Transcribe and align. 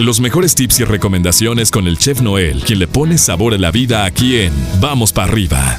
Los 0.00 0.20
mejores 0.20 0.54
tips 0.54 0.78
y 0.80 0.84
recomendaciones 0.84 1.72
con 1.72 1.88
el 1.88 1.98
chef 1.98 2.20
Noel, 2.20 2.62
quien 2.64 2.78
le 2.78 2.86
pone 2.86 3.18
sabor 3.18 3.52
a 3.54 3.58
la 3.58 3.72
vida 3.72 4.04
aquí 4.04 4.40
en 4.40 4.52
Vamos 4.80 5.12
para 5.12 5.32
arriba. 5.32 5.76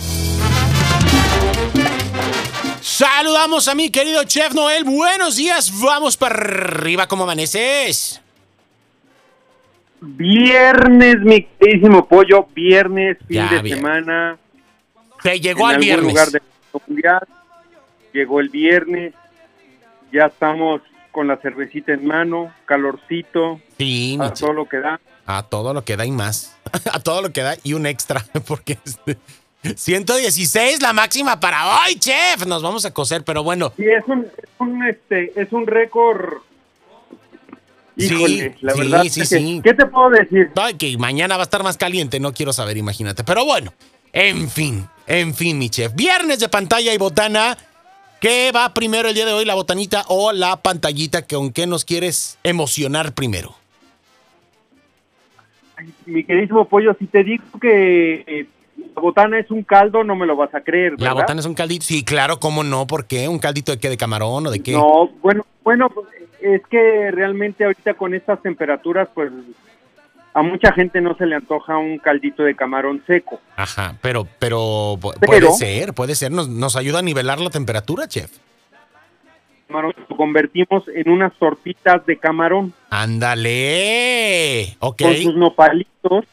Saludamos 2.82 3.70
a 3.70 3.76
mi 3.76 3.90
querido 3.90 4.22
chef 4.26 4.54
Noel. 4.54 4.84
Buenos 4.84 5.38
días, 5.38 5.72
vamos 5.82 6.18
para 6.18 6.36
arriba. 6.36 7.08
¿Cómo 7.08 7.24
amaneces? 7.24 8.22
Viernes, 10.02 11.20
mi 11.22 11.44
queridísimo 11.44 12.06
pollo. 12.06 12.46
Viernes, 12.54 13.18
fin 13.26 13.38
Ya, 13.38 13.62
de 13.62 13.70
semana. 13.70 14.38
Se 15.24 15.40
llegó 15.40 15.66
al 15.68 15.78
viernes. 15.78 16.14
lugar. 16.88 17.26
Llegó 18.14 18.42
el 18.42 18.50
viernes. 18.50 19.14
Ya 20.12 20.26
estamos 20.26 20.82
con 21.12 21.28
la 21.28 21.38
cervecita 21.38 21.94
en 21.94 22.06
mano, 22.06 22.54
calorcito, 22.66 23.60
Sí, 23.78 24.18
a 24.22 24.34
todo 24.34 24.54
lo 24.54 24.68
que 24.68 24.78
da. 24.78 25.00
A 25.26 25.44
todo 25.44 25.74
lo 25.74 25.84
que 25.84 25.96
da 25.98 26.06
y 26.06 26.12
más. 26.12 26.56
A 26.94 27.00
todo 27.00 27.22
lo 27.22 27.32
que 27.32 27.42
da 27.42 27.56
y 27.64 27.74
un 27.74 27.86
extra. 27.86 28.26
Porque 28.48 28.78
este, 28.84 29.18
116 29.76 30.82
la 30.82 30.94
máxima 30.94 31.40
para 31.40 31.68
hoy, 31.68 31.96
chef. 31.96 32.46
Nos 32.46 32.64
vamos 32.64 32.86
a 32.86 32.92
coser, 32.92 33.24
pero 33.24 33.44
bueno. 33.44 33.72
Sí, 33.78 33.86
es 33.86 34.04
un, 34.08 34.22
es 34.22 34.50
un, 34.60 34.88
este, 34.88 35.40
es 35.40 35.52
un 35.52 35.68
récord. 35.68 36.40
Sí, 37.98 38.54
la 38.62 38.74
sí, 38.74 38.80
verdad. 38.80 39.02
sí, 39.04 39.22
es 39.22 39.30
que, 39.30 39.38
sí. 39.38 39.62
¿Qué 39.64 39.74
te 39.74 39.86
puedo 39.86 40.10
decir? 40.12 40.52
Ay, 40.56 40.76
que 40.76 40.98
mañana 40.98 41.36
va 41.36 41.44
a 41.44 41.46
estar 41.46 41.64
más 41.64 41.76
caliente, 41.78 42.20
no 42.20 42.34
quiero 42.34 42.54
saber, 42.54 42.78
imagínate. 42.78 43.26
Pero 43.26 43.44
bueno, 43.44 43.74
en 44.14 44.50
fin, 44.50 44.88
en 45.06 45.34
fin, 45.34 45.58
mi 45.58 45.70
chef. 45.70 45.94
Viernes 45.96 46.40
de 46.40 46.50
pantalla 46.50 46.94
y 46.94 46.98
botana. 46.98 47.58
¿Qué 48.20 48.52
va 48.54 48.74
primero 48.74 49.08
el 49.08 49.16
día 49.16 49.26
de 49.26 49.32
hoy, 49.32 49.46
la 49.46 49.56
botanita 49.56 50.04
o 50.10 50.34
la 50.34 50.58
pantallita? 50.58 51.26
¿Con 51.26 51.54
qué 51.54 51.68
nos 51.68 51.86
quieres 51.86 52.38
emocionar 52.44 53.14
primero? 53.14 53.56
Mi 56.06 56.26
queridísimo 56.26 56.66
pollo, 56.66 56.94
si 57.00 57.06
te 57.08 57.24
digo 57.24 57.46
que 57.62 58.26
eh, 58.28 58.46
la 58.94 59.02
botana 59.02 59.40
es 59.40 59.50
un 59.50 59.64
caldo, 59.64 60.04
no 60.04 60.18
me 60.18 60.26
lo 60.26 60.36
vas 60.36 60.54
a 60.54 60.60
creer, 60.60 60.92
¿verdad? 60.92 61.06
¿La 61.06 61.14
botana 61.14 61.40
es 61.40 61.46
un 61.46 61.54
caldito? 61.54 61.86
Sí, 61.86 62.04
claro, 62.04 62.42
¿cómo 62.42 62.66
no? 62.66 62.88
¿Por 62.88 63.06
qué? 63.06 63.30
¿Un 63.30 63.40
caldito 63.40 63.72
de 63.72 63.80
qué? 63.80 63.88
¿De 63.88 63.96
camarón 63.96 64.48
o 64.48 64.52
de 64.52 64.60
qué? 64.60 64.74
No, 64.74 65.10
bueno, 65.22 65.46
bueno, 65.64 65.90
es 66.42 66.62
que 66.70 67.12
realmente 67.12 67.64
ahorita 67.64 67.94
con 67.94 68.14
estas 68.14 68.42
temperaturas, 68.42 69.08
pues 69.14 69.32
a 70.34 70.42
mucha 70.42 70.72
gente 70.74 71.02
no 71.02 71.16
se 71.16 71.26
le 71.26 71.36
antoja 71.36 71.78
un 71.78 71.98
caldito 71.98 72.44
de 72.44 72.56
camarón 72.56 73.02
seco. 73.08 73.40
Ajá, 73.56 73.96
pero, 74.02 74.28
pero, 74.40 74.96
pu- 74.98 75.16
Pero- 75.20 75.28
puede 75.48 75.52
ser, 75.54 75.94
puede 75.94 76.16
ser. 76.16 76.32
Nos, 76.32 76.48
nos 76.50 76.76
ayuda 76.76 77.00
a 77.00 77.02
nivelar 77.04 77.40
la 77.40 77.50
temperatura, 77.50 78.08
chef. 78.08 78.32
Camarón 79.68 79.94
lo 80.10 80.18
convertimos 80.18 80.84
en 80.88 81.10
unas 81.10 81.32
tortitas 81.38 82.04
de 82.06 82.18
camarón 82.18 82.74
Ándale. 82.90 84.76
Ok. 84.80 85.02
con 85.02 85.16
sus 85.16 85.36
nopalitos. 85.36 86.26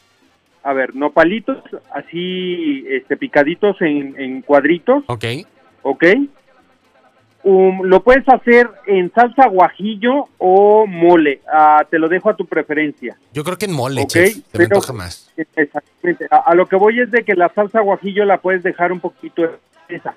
A 0.63 0.73
ver, 0.73 0.95
nopalitos 0.95 1.57
así 1.93 2.83
este, 2.89 3.15
picaditos 3.15 3.81
en, 3.81 4.19
en 4.19 4.41
cuadritos, 4.41 5.03
Ok. 5.07 5.23
¿ok? 5.83 6.03
Um, 7.49 7.83
lo 7.83 8.01
puedes 8.03 8.27
hacer 8.27 8.69
en 8.87 9.09
salsa 9.13 9.47
guajillo 9.47 10.27
o 10.37 10.85
mole. 10.85 11.39
Ah, 11.49 11.85
te 11.89 11.97
lo 11.97 12.09
dejo 12.09 12.29
a 12.29 12.35
tu 12.35 12.45
preferencia. 12.45 13.15
Yo 13.31 13.45
creo 13.45 13.57
que 13.57 13.63
en 13.65 13.71
mole, 13.71 14.01
Ok, 14.01 14.09
chef. 14.09 14.33
Se 14.33 14.37
me 14.39 14.43
pero- 14.51 14.63
antoja 14.65 14.91
más. 14.91 15.31
Exactamente. 15.55 16.27
A, 16.29 16.37
a 16.51 16.55
lo 16.55 16.65
que 16.65 16.75
voy 16.75 16.99
es 16.99 17.09
de 17.09 17.23
que 17.23 17.35
la 17.35 17.47
salsa 17.47 17.79
guajillo 17.79 18.25
la 18.25 18.39
puedes 18.39 18.63
dejar 18.63 18.91
un 18.91 18.99
poquito 18.99 19.45
espesa 19.45 20.13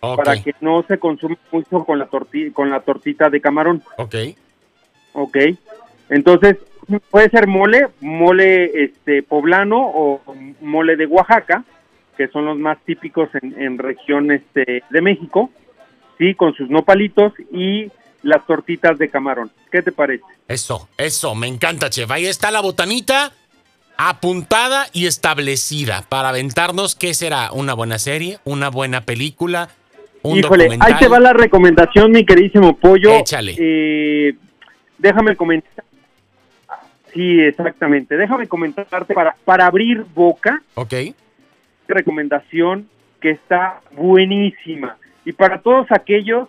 Ok. 0.00 0.16
para 0.16 0.42
que 0.42 0.52
no 0.60 0.82
se 0.88 0.98
consuma 0.98 1.36
mucho 1.52 1.84
con 1.84 2.00
la 2.00 2.06
tortilla, 2.06 2.52
con 2.52 2.70
la 2.70 2.80
tortita 2.80 3.30
de 3.30 3.40
camarón, 3.40 3.80
Ok. 3.96 4.14
¿ok? 5.12 5.36
Entonces 6.08 6.56
puede 7.10 7.30
ser 7.30 7.46
mole, 7.46 7.86
mole 8.00 8.82
este 8.82 9.22
poblano 9.22 9.78
o 9.80 10.20
mole 10.60 10.96
de 10.96 11.06
Oaxaca, 11.06 11.62
que 12.16 12.26
son 12.26 12.46
los 12.46 12.58
más 12.58 12.78
típicos 12.84 13.28
en, 13.40 13.62
en 13.62 13.78
región 13.78 14.32
este 14.32 14.82
de 14.90 15.00
México, 15.02 15.50
sí, 16.20 16.34
con 16.34 16.54
sus 16.54 16.68
nopalitos 16.68 17.32
y 17.50 17.90
las 18.22 18.46
tortitas 18.46 18.98
de 18.98 19.08
camarón. 19.08 19.50
¿Qué 19.72 19.80
te 19.80 19.90
parece? 19.90 20.22
Eso, 20.46 20.88
eso, 20.98 21.34
me 21.34 21.46
encanta, 21.46 21.88
chef. 21.88 22.10
Ahí 22.10 22.26
está 22.26 22.50
la 22.50 22.60
botanita 22.60 23.32
apuntada 23.96 24.86
y 24.92 25.06
establecida 25.06 26.04
para 26.10 26.28
aventarnos 26.28 26.94
qué 26.94 27.14
será 27.14 27.50
una 27.52 27.72
buena 27.74 27.98
serie, 27.98 28.38
una 28.44 28.68
buena 28.68 29.00
película, 29.00 29.70
un 30.22 30.38
Híjole, 30.38 30.64
documental. 30.64 30.92
ahí 30.92 30.98
te 30.98 31.08
va 31.08 31.20
la 31.20 31.32
recomendación, 31.32 32.12
mi 32.12 32.24
queridísimo 32.26 32.76
pollo. 32.76 33.14
Échale. 33.16 33.56
Eh, 33.58 34.34
déjame 34.98 35.36
comentar. 35.36 35.84
Sí, 37.14 37.40
exactamente. 37.40 38.16
Déjame 38.16 38.46
comentarte 38.46 39.14
para, 39.14 39.34
para 39.46 39.66
abrir 39.66 40.04
boca, 40.14 40.62
Ok. 40.74 40.92
recomendación 41.88 42.88
que 43.20 43.30
está 43.30 43.80
buenísima. 43.92 44.96
Y 45.30 45.32
para 45.32 45.60
todos 45.60 45.86
aquellos 45.92 46.48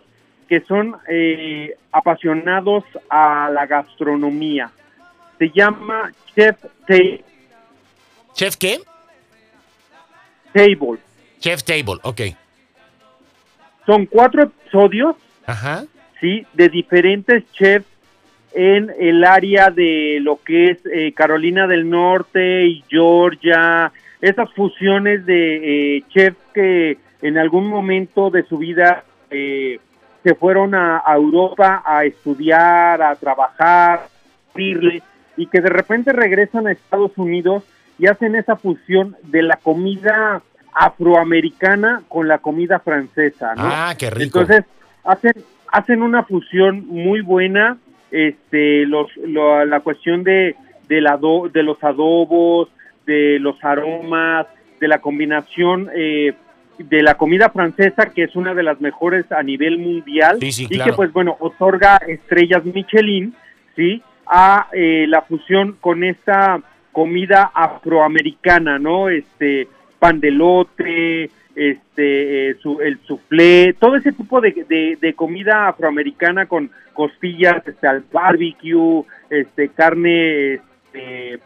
que 0.49 0.59
son 0.61 0.95
eh, 1.07 1.75
apasionados 1.91 2.83
a 3.11 3.47
la 3.53 3.67
gastronomía. 3.67 4.71
Se 5.37 5.51
llama 5.51 6.11
Chef 6.35 6.57
Ta- 6.87 6.95
¿Chef 8.33 8.55
qué? 8.57 8.79
Table. 10.51 10.97
Chef 11.39 11.61
Table, 11.63 11.99
ok. 12.01 12.21
Son 13.85 14.07
cuatro 14.07 14.41
episodios 14.43 15.15
Ajá. 15.45 15.83
¿sí? 16.19 16.43
De 16.53 16.67
diferentes 16.69 17.43
chefs 17.51 17.85
en 18.53 18.91
el 18.99 19.23
área 19.23 19.69
de 19.69 20.17
lo 20.21 20.39
que 20.43 20.71
es 20.71 20.79
eh, 20.91 21.13
Carolina 21.13 21.67
del 21.67 21.87
Norte 21.87 22.65
y 22.65 22.83
Georgia, 22.89 23.91
esas 24.21 24.51
fusiones 24.53 25.23
de 25.27 25.97
eh, 25.97 26.03
chefs 26.09 26.39
que 26.55 26.97
en 27.21 27.37
algún 27.37 27.67
momento 27.67 28.29
de 28.29 28.43
su 28.43 28.57
vida 28.57 29.03
eh, 29.29 29.79
se 30.23 30.35
fueron 30.35 30.75
a, 30.75 31.01
a 31.05 31.15
Europa 31.15 31.81
a 31.85 32.03
estudiar, 32.05 33.01
a 33.01 33.15
trabajar, 33.15 34.01
irle, 34.55 35.01
y 35.37 35.47
que 35.47 35.61
de 35.61 35.69
repente 35.69 36.11
regresan 36.13 36.67
a 36.67 36.71
Estados 36.71 37.17
Unidos 37.17 37.63
y 37.97 38.07
hacen 38.07 38.35
esa 38.35 38.55
fusión 38.55 39.15
de 39.23 39.43
la 39.43 39.55
comida 39.57 40.41
afroamericana 40.73 42.03
con 42.07 42.27
la 42.27 42.37
comida 42.39 42.79
francesa, 42.79 43.55
¿no? 43.55 43.63
Ah, 43.65 43.93
qué 43.97 44.09
rico. 44.09 44.39
Entonces, 44.41 44.65
hacen, 45.03 45.33
hacen 45.71 46.01
una 46.03 46.23
fusión 46.23 46.85
muy 46.87 47.21
buena, 47.21 47.77
este, 48.11 48.85
los, 48.85 49.07
lo- 49.17 49.65
la 49.65 49.79
cuestión 49.81 50.23
de, 50.23 50.55
del 50.87 51.07
ado- 51.07 51.49
de 51.49 51.63
los 51.63 51.83
adobos, 51.83 52.69
de 53.05 53.39
los 53.39 53.61
aromas, 53.63 54.47
de 54.79 54.87
la 54.87 54.99
combinación 54.99 55.89
eh, 55.95 56.33
de 56.83 57.01
la 57.03 57.15
comida 57.15 57.49
francesa, 57.49 58.07
que 58.07 58.23
es 58.23 58.35
una 58.35 58.53
de 58.53 58.63
las 58.63 58.79
mejores 58.81 59.31
a 59.31 59.43
nivel 59.43 59.77
mundial, 59.79 60.37
Sí, 60.39 60.51
sí, 60.51 60.67
y 60.69 60.79
que 60.79 60.93
pues 60.93 61.11
bueno, 61.13 61.35
otorga 61.39 61.97
estrellas 62.07 62.63
Michelin, 62.65 63.33
¿sí? 63.75 64.01
A 64.25 64.67
eh, 64.73 65.05
la 65.07 65.21
fusión 65.23 65.77
con 65.79 66.03
esta 66.03 66.59
comida 66.91 67.51
afroamericana, 67.53 68.79
¿no? 68.79 69.09
Este, 69.09 69.67
pan 69.99 70.19
de 70.19 70.31
lote, 70.31 71.25
este, 71.55 72.49
eh, 72.51 72.55
su- 72.61 72.79
el 72.81 72.99
soufflé, 73.05 73.73
todo 73.79 73.95
ese 73.97 74.11
tipo 74.13 74.39
de, 74.41 74.65
de- 74.67 74.97
de 74.99 75.13
comida 75.13 75.67
afroamericana 75.67 76.45
con 76.45 76.71
costillas, 76.93 77.65
este, 77.67 77.87
al 77.87 78.03
barbecue, 78.11 79.03
este, 79.29 79.69
carne, 79.69 80.55
este, 80.93 81.39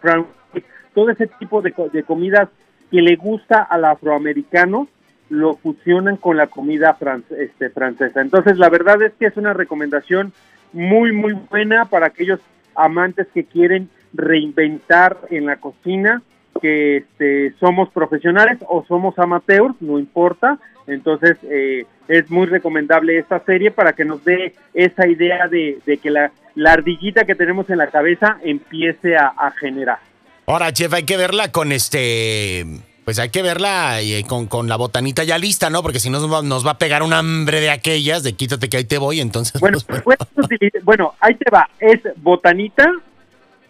todo 0.94 1.10
ese 1.10 1.28
tipo 1.40 1.62
de, 1.62 1.74
de 1.92 2.04
comidas 2.04 2.50
que 2.92 3.02
le 3.02 3.16
gusta 3.16 3.64
al 3.64 3.86
afroamericano, 3.86 4.88
lo 5.30 5.56
fusionan 5.56 6.18
con 6.18 6.38
la 6.38 6.48
comida 6.48 6.98
este, 7.38 7.70
francesa. 7.70 8.22
Entonces, 8.22 8.58
la 8.58 8.70
verdad 8.70 9.02
es 9.02 9.14
que 9.14 9.26
es 9.26 9.38
una 9.38 9.54
recomendación 9.54 10.34
muy, 10.74 11.12
muy 11.12 11.34
buena 11.34 11.86
para 11.86 12.08
aquellos 12.08 12.40
amantes 12.76 13.28
que 13.34 13.46
quieren 13.46 13.90
reinventar 14.14 15.18
en 15.30 15.46
la 15.46 15.58
cocina, 15.58 16.22
que 16.62 16.98
este, 16.98 17.54
somos 17.60 17.90
profesionales 17.90 18.60
o 18.68 18.86
somos 18.88 19.18
amateurs, 19.20 19.76
no 19.80 20.00
importa. 20.00 20.60
Entonces, 20.88 21.38
eh, 21.44 21.86
es 22.08 22.30
muy 22.30 22.46
recomendable 22.46 23.18
esta 23.18 23.40
serie 23.44 23.72
para 23.72 23.94
que 23.94 24.06
nos 24.06 24.24
dé 24.24 24.54
esa 24.74 25.08
idea 25.08 25.48
de, 25.48 25.80
que 26.02 26.12
la, 26.12 26.32
la 26.54 26.74
ardillita 26.74 27.26
que 27.26 27.36
tenemos 27.36 27.70
en 27.70 27.80
la 27.80 27.88
cabeza 27.88 28.38
empiece 28.44 29.18
a, 29.18 29.28
a 29.28 29.52
generar. 29.52 30.00
Ahora, 30.48 30.72
chef, 30.72 30.94
hay 30.94 31.04
que 31.04 31.18
verla 31.18 31.52
con 31.52 31.72
este. 31.72 32.66
Pues 33.06 33.20
hay 33.20 33.30
que 33.30 33.44
verla 33.44 34.02
y, 34.02 34.14
eh, 34.16 34.24
con, 34.28 34.48
con 34.48 34.68
la 34.68 34.76
botanita 34.78 35.24
ya 35.24 35.38
lista, 35.38 35.70
¿no? 35.70 35.84
Porque 35.84 36.00
si 36.00 36.10
no 36.10 36.20
nos 36.20 36.32
va, 36.34 36.42
nos 36.42 36.66
va 36.66 36.72
a 36.72 36.78
pegar 36.80 37.04
un 37.04 37.14
hambre 37.14 37.62
de 37.62 37.70
aquellas, 37.70 38.24
de 38.24 38.34
quítate 38.34 38.68
que 38.68 38.78
ahí 38.78 38.84
te 38.86 38.98
voy, 38.98 39.20
entonces. 39.22 39.62
Bueno, 39.62 39.78
pues, 39.86 40.02
puedes 40.02 40.22
utilizar- 40.36 40.82
bueno, 40.84 41.14
ahí 41.20 41.36
te 41.36 41.50
va, 41.52 41.70
es 41.80 42.00
botanita 42.18 42.92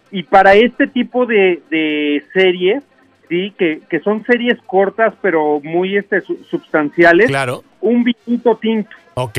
y 0.10 0.24
para 0.24 0.56
este 0.56 0.88
tipo 0.88 1.26
de, 1.26 1.62
de 1.70 2.24
series, 2.34 2.82
sí, 3.28 3.54
que, 3.58 3.82
que 3.90 4.00
son 4.00 4.24
series 4.26 4.58
cortas 4.66 5.14
pero 5.22 5.60
muy 5.62 5.98
este 5.98 6.22
su- 6.22 6.42
sustanciales, 6.50 7.28
claro. 7.28 7.62
un 7.82 8.06
vinito 8.06 8.56
tinto 8.56 8.96
Ok. 9.16 9.38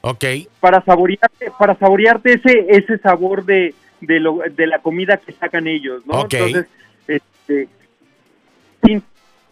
Ok. 0.00 0.24
para 0.60 0.82
saborearte, 0.84 1.50
para 1.58 1.74
saborearte 1.76 2.34
ese, 2.34 2.66
ese 2.70 2.96
sabor 2.98 3.44
de, 3.44 3.74
de, 4.00 4.20
lo, 4.20 4.38
de 4.50 4.66
la 4.66 4.78
comida 4.78 5.18
que 5.18 5.32
sacan 5.32 5.66
ellos, 5.66 6.06
¿no? 6.06 6.20
Ok. 6.20 6.32
Entonces, 6.34 6.66
este, 7.06 7.68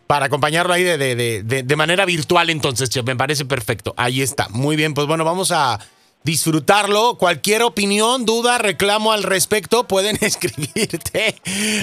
Para 0.06 0.26
acompañarlo 0.26 0.72
ahí 0.72 0.82
de, 0.84 0.96
de- 0.98 1.42
de- 1.42 1.62
de- 1.62 1.76
manera 1.76 2.04
virtual, 2.04 2.48
entonces, 2.50 2.88
chef, 2.90 3.04
me 3.04 3.16
parece 3.16 3.44
perfecto. 3.44 3.92
Ahí 3.96 4.22
está. 4.22 4.48
Muy 4.50 4.76
bien, 4.76 4.94
pues 4.94 5.06
bueno, 5.06 5.24
vamos 5.24 5.50
a 5.52 5.80
disfrutarlo. 6.22 7.16
Cualquier 7.18 7.62
opinión, 7.62 8.24
duda, 8.24 8.58
reclamo 8.58 9.12
al 9.12 9.22
respecto, 9.22 9.86
pueden 9.88 10.16
escribirte 10.20 11.34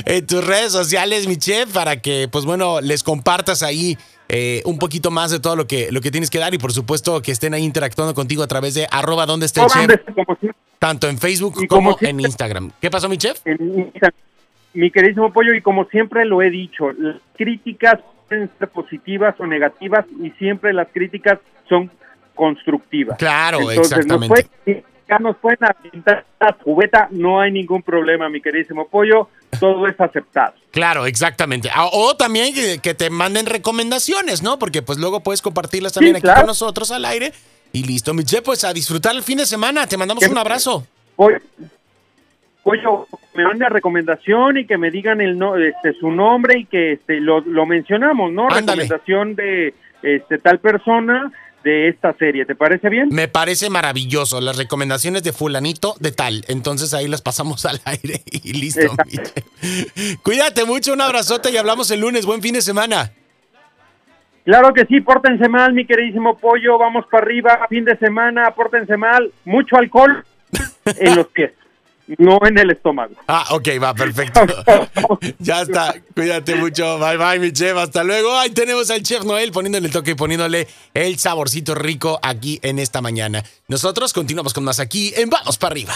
en 0.05 0.25
tus 0.27 0.45
redes 0.45 0.71
sociales, 0.71 1.27
mi 1.27 1.37
chef, 1.37 1.71
para 1.73 2.01
que, 2.01 2.27
pues 2.31 2.45
bueno, 2.45 2.79
les 2.81 3.03
compartas 3.03 3.61
ahí 3.63 3.97
eh, 4.29 4.61
un 4.65 4.77
poquito 4.79 5.11
más 5.11 5.31
de 5.31 5.39
todo 5.39 5.55
lo 5.55 5.67
que, 5.67 5.91
lo 5.91 6.01
que 6.01 6.09
tienes 6.11 6.29
que 6.29 6.39
dar 6.39 6.53
y 6.53 6.57
por 6.57 6.71
supuesto 6.73 7.21
que 7.21 7.31
estén 7.31 7.53
ahí 7.53 7.63
interactuando 7.63 8.13
contigo 8.13 8.41
a 8.43 8.47
través 8.47 8.73
de 8.73 8.87
arroba 8.89 9.25
donde 9.25 9.45
está 9.45 9.63
el 9.63 9.69
chef, 9.69 10.01
tanto 10.79 11.07
en 11.09 11.17
Facebook 11.19 11.55
Y 11.61 11.67
como, 11.67 11.95
como 11.97 12.07
en 12.09 12.19
Instagram. 12.21 12.71
¿Qué 12.81 12.89
pasó, 12.89 13.07
mi 13.09 13.17
chef? 13.17 13.39
mi 14.73 14.89
queridísimo 14.91 15.31
pollo, 15.31 15.53
y 15.53 15.61
como 15.61 15.85
siempre 15.85 16.25
lo 16.25 16.41
he 16.41 16.49
dicho, 16.49 16.91
las 16.93 17.17
críticas 17.37 17.99
pueden 18.33 18.49
ser 18.57 18.69
positivas 18.69 19.35
o 19.39 19.45
negativas 19.45 20.05
y 20.21 20.31
siempre 20.31 20.73
las 20.73 20.87
críticas 20.91 21.39
son 21.69 21.91
constructivas. 22.35 23.17
Claro, 23.17 23.59
Entonces, 23.59 23.91
exactamente. 23.91 24.43
Nos 24.43 24.63
pueden, 24.65 24.83
nos 25.23 25.37
pueden 25.37 25.59
aventar 25.61 26.25
la 26.39 26.53
cubeta, 26.53 27.07
no 27.11 27.39
hay 27.39 27.51
ningún 27.51 27.83
problema, 27.83 28.29
mi 28.29 28.41
queridísimo 28.41 28.87
pollo, 28.87 29.29
todo 29.59 29.87
es 29.87 29.99
aceptado. 29.99 30.53
Claro, 30.71 31.05
exactamente. 31.05 31.69
Ah, 31.73 31.87
O 31.91 32.15
también 32.15 32.53
que, 32.81 32.93
te 32.95 33.09
manden 33.09 33.45
recomendaciones, 33.45 34.41
¿no? 34.41 34.57
Porque 34.57 34.81
pues 34.81 34.97
luego 34.97 35.19
puedes 35.21 35.41
compartirlas 35.41 35.93
también 35.93 36.15
Sí, 36.15 36.17
aquí 36.17 36.23
claro. 36.23 36.41
con 36.41 36.47
nosotros 36.47 36.89
al 36.91 37.05
aire. 37.05 37.31
Y 37.71 37.83
listo, 37.83 38.13
mi 38.13 38.23
chef, 38.23 38.41
pues 38.43 38.63
a 38.63 38.73
disfrutar 38.73 39.15
el 39.15 39.23
fin 39.23 39.37
de 39.37 39.45
semana. 39.45 39.85
Te 39.87 39.97
mandamos 39.97 40.23
¿Qué- 40.23 40.29
un 40.31 40.37
abrazo. 40.37 40.85
Pollo, 42.63 43.07
me 43.35 43.43
mande 43.43 43.67
recomendación 43.69 44.57
y 44.57 44.65
que 44.65 44.77
me 44.77 44.89
digan 44.89 45.21
el 45.21 45.37
no, 45.37 45.55
este, 45.57 45.93
su 45.93 46.11
nombre 46.11 46.59
y 46.59 46.65
que 46.65 46.93
este, 46.93 47.19
lo, 47.19 47.41
lo 47.41 47.65
mencionamos, 47.65 48.31
¿no? 48.31 48.47
Ándale. 48.49 48.83
Recomendación 48.83 49.35
de 49.35 49.73
este, 50.01 50.37
tal 50.37 50.59
persona 50.59 51.31
de 51.63 51.87
esta 51.87 52.13
serie, 52.13 52.45
¿te 52.45 52.55
parece 52.55 52.89
bien? 52.89 53.09
Me 53.11 53.27
parece 53.27 53.69
maravilloso. 53.69 54.41
Las 54.41 54.57
recomendaciones 54.57 55.23
de 55.23 55.31
fulanito 55.31 55.95
de 55.99 56.11
tal. 56.11 56.43
Entonces 56.47 56.93
ahí 56.93 57.07
las 57.07 57.21
pasamos 57.21 57.65
al 57.65 57.79
aire 57.85 58.21
y 58.31 58.53
listo. 58.53 58.93
Cuídate 60.23 60.65
mucho, 60.65 60.93
un 60.93 61.01
abrazote 61.01 61.51
y 61.51 61.57
hablamos 61.57 61.89
el 61.91 62.01
lunes. 62.01 62.25
Buen 62.25 62.41
fin 62.41 62.53
de 62.53 62.61
semana. 62.61 63.11
Claro 64.43 64.73
que 64.73 64.85
sí, 64.85 64.99
pórtense 64.99 65.47
mal, 65.47 65.71
mi 65.71 65.85
queridísimo 65.85 66.37
pollo, 66.37 66.77
vamos 66.77 67.05
para 67.09 67.23
arriba, 67.23 67.65
fin 67.69 67.85
de 67.85 67.97
semana, 67.97 68.51
pórtense 68.51 68.97
mal, 68.97 69.31
mucho 69.45 69.77
alcohol 69.77 70.25
en 70.99 71.15
los 71.15 71.27
pies, 71.27 71.53
no 72.17 72.39
en 72.45 72.57
el 72.57 72.71
estómago. 72.71 73.13
Ah, 73.27 73.45
ok, 73.51 73.69
va, 73.81 73.93
perfecto. 73.93 74.41
ya 75.39 75.61
está. 75.61 75.95
Cuídate 76.13 76.55
mucho. 76.55 76.99
Bye, 76.99 77.17
bye, 77.17 77.39
mi 77.39 77.51
chef. 77.51 77.77
Hasta 77.77 78.03
luego. 78.03 78.37
Ahí 78.37 78.49
tenemos 78.51 78.89
al 78.89 79.03
chef 79.03 79.23
Noel 79.23 79.51
poniéndole 79.51 79.87
el 79.87 79.93
toque 79.93 80.11
y 80.11 80.15
poniéndole 80.15 80.67
el 80.93 81.17
saborcito 81.19 81.75
rico 81.75 82.19
aquí 82.21 82.59
en 82.61 82.79
esta 82.79 83.01
mañana. 83.01 83.43
Nosotros 83.67 84.13
continuamos 84.13 84.53
con 84.53 84.63
más 84.63 84.79
aquí 84.79 85.13
en 85.15 85.29
Vamos 85.29 85.57
para 85.57 85.73
arriba. 85.73 85.93